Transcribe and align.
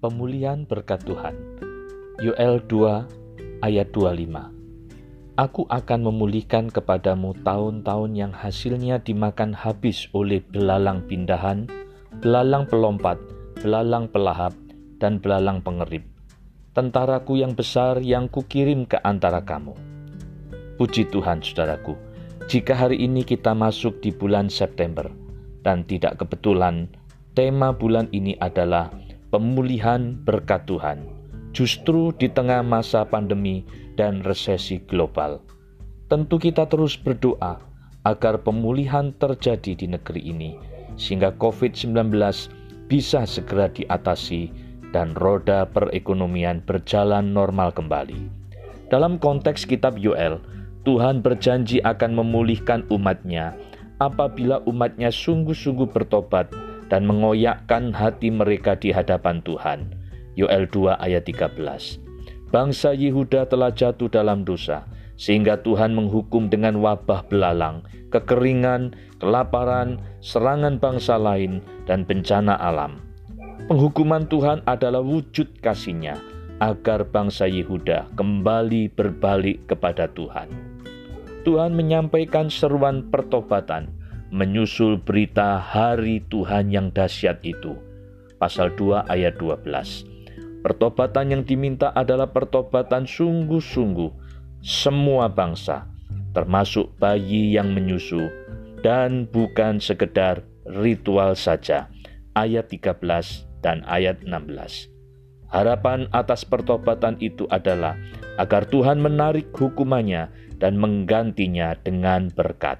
Pemulihan 0.00 0.64
berkat 0.64 1.04
Tuhan. 1.04 1.36
Yoel 2.24 2.64
2 2.72 3.60
ayat 3.60 3.92
25. 3.92 4.48
Aku 5.36 5.68
akan 5.68 6.00
memulihkan 6.08 6.72
kepadamu 6.72 7.36
tahun-tahun 7.44 8.16
yang 8.16 8.32
hasilnya 8.32 9.04
dimakan 9.04 9.52
habis 9.52 10.08
oleh 10.16 10.40
belalang 10.40 11.04
pindahan, 11.04 11.68
belalang 12.24 12.64
pelompat, 12.64 13.20
belalang 13.60 14.08
pelahap, 14.08 14.56
dan 14.96 15.20
belalang 15.20 15.60
pengerip. 15.60 16.08
Tentaraku 16.72 17.36
yang 17.36 17.52
besar 17.52 18.00
yang 18.00 18.32
kukirim 18.32 18.88
ke 18.88 18.96
antara 19.04 19.44
kamu. 19.44 19.76
Puji 20.80 21.12
Tuhan, 21.12 21.44
saudaraku, 21.44 21.92
jika 22.48 22.72
hari 22.72 23.04
ini 23.04 23.20
kita 23.20 23.52
masuk 23.52 24.00
di 24.00 24.16
bulan 24.16 24.48
September, 24.48 25.12
dan 25.60 25.84
tidak 25.84 26.24
kebetulan 26.24 26.88
tema 27.36 27.68
bulan 27.76 28.08
ini 28.16 28.32
adalah 28.40 28.88
pemulihan 29.30 30.18
berkat 30.26 30.66
Tuhan, 30.66 31.06
justru 31.54 32.10
di 32.18 32.26
tengah 32.26 32.66
masa 32.66 33.06
pandemi 33.06 33.62
dan 33.94 34.22
resesi 34.26 34.82
global. 34.84 35.38
Tentu 36.10 36.42
kita 36.42 36.66
terus 36.66 36.98
berdoa 36.98 37.62
agar 38.02 38.42
pemulihan 38.42 39.14
terjadi 39.16 39.78
di 39.78 39.86
negeri 39.86 40.22
ini, 40.34 40.50
sehingga 40.98 41.30
COVID-19 41.38 42.10
bisa 42.90 43.22
segera 43.22 43.70
diatasi 43.70 44.50
dan 44.90 45.14
roda 45.14 45.70
perekonomian 45.70 46.66
berjalan 46.66 47.30
normal 47.30 47.70
kembali. 47.70 48.26
Dalam 48.90 49.22
konteks 49.22 49.62
kitab 49.70 49.94
Yoel, 49.94 50.42
Tuhan 50.82 51.22
berjanji 51.22 51.78
akan 51.86 52.18
memulihkan 52.18 52.82
umatnya 52.90 53.54
apabila 54.02 54.64
umatnya 54.66 55.12
sungguh-sungguh 55.12 55.92
bertobat 55.92 56.50
dan 56.90 57.06
mengoyakkan 57.06 57.94
hati 57.94 58.28
mereka 58.28 58.74
di 58.74 58.90
hadapan 58.90 59.40
Tuhan. 59.46 59.94
Yoel 60.34 60.66
2 60.66 60.98
ayat 60.98 61.24
13. 61.24 61.56
Bangsa 62.50 62.90
Yehuda 62.90 63.46
telah 63.46 63.70
jatuh 63.70 64.10
dalam 64.10 64.42
dosa, 64.42 64.82
sehingga 65.14 65.62
Tuhan 65.62 65.94
menghukum 65.94 66.50
dengan 66.50 66.82
wabah 66.82 67.30
belalang, 67.30 67.86
kekeringan, 68.10 68.90
kelaparan, 69.22 70.02
serangan 70.18 70.82
bangsa 70.82 71.14
lain, 71.14 71.62
dan 71.86 72.02
bencana 72.02 72.58
alam. 72.58 72.98
Penghukuman 73.70 74.26
Tuhan 74.26 74.66
adalah 74.66 74.98
wujud 74.98 75.62
kasihnya 75.62 76.18
agar 76.58 77.06
bangsa 77.06 77.46
Yehuda 77.46 78.10
kembali 78.18 78.90
berbalik 78.98 79.70
kepada 79.70 80.10
Tuhan. 80.10 80.50
Tuhan 81.46 81.72
menyampaikan 81.78 82.50
seruan 82.50 83.08
pertobatan 83.08 83.99
menyusul 84.30 85.02
berita 85.02 85.58
hari 85.58 86.22
Tuhan 86.30 86.70
yang 86.70 86.94
dahsyat 86.94 87.42
itu. 87.42 87.74
Pasal 88.38 88.72
2 88.78 89.10
ayat 89.10 89.36
12. 89.36 90.62
Pertobatan 90.62 91.34
yang 91.34 91.42
diminta 91.42 91.90
adalah 91.90 92.30
pertobatan 92.30 93.04
sungguh-sungguh 93.10 94.10
semua 94.62 95.26
bangsa, 95.26 95.90
termasuk 96.30 96.94
bayi 97.02 97.58
yang 97.58 97.74
menyusu, 97.74 98.30
dan 98.86 99.26
bukan 99.26 99.82
sekedar 99.82 100.46
ritual 100.64 101.34
saja. 101.34 101.90
Ayat 102.38 102.70
13 102.70 103.02
dan 103.66 103.82
ayat 103.90 104.22
16. 104.22 104.88
Harapan 105.50 106.06
atas 106.14 106.46
pertobatan 106.46 107.18
itu 107.18 107.50
adalah 107.50 107.98
agar 108.38 108.62
Tuhan 108.70 109.02
menarik 109.02 109.50
hukumannya 109.50 110.30
dan 110.62 110.78
menggantinya 110.78 111.74
dengan 111.82 112.30
berkat 112.30 112.78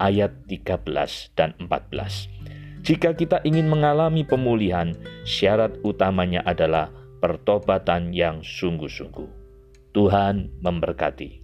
ayat 0.00 0.32
13 0.48 1.36
dan 1.36 1.52
14. 1.60 2.30
Jika 2.84 3.16
kita 3.16 3.40
ingin 3.44 3.68
mengalami 3.68 4.24
pemulihan, 4.24 4.92
syarat 5.24 5.76
utamanya 5.84 6.44
adalah 6.44 6.92
pertobatan 7.20 8.12
yang 8.12 8.44
sungguh-sungguh. 8.44 9.28
Tuhan 9.96 10.52
memberkati. 10.60 11.43